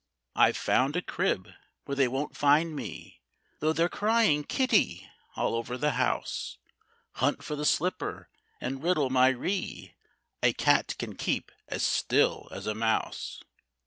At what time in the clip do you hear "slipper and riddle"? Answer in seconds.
7.65-9.11